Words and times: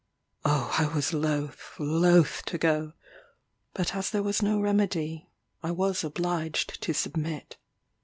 Oh 0.43 0.73
I 0.79 0.87
was 0.95 1.13
loth, 1.13 1.75
loth 1.77 2.41
to 2.47 2.57
go 2.57 2.85
back; 2.87 2.95
but 3.75 3.95
as 3.95 4.09
there 4.09 4.23
was 4.23 4.41
no 4.41 4.59
remedy, 4.59 5.29
I 5.61 5.69
was 5.69 6.03
obliged 6.03 6.81
to 6.81 6.91
submit. 6.91 7.57